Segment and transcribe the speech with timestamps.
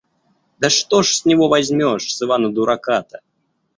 [0.57, 3.19] Да что ж с него возьмёшь, с Ивана Дурака-то?